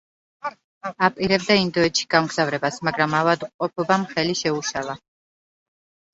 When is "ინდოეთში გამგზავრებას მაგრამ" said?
1.63-3.15